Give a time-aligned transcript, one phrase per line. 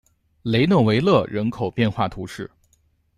[0.41, 2.49] 雷讷维勒人口变化图示